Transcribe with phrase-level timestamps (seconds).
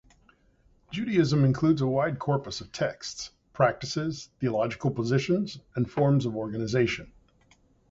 [0.89, 7.11] Judaism includes a wide corpus of texts, practices, theological positions, and forms of organization.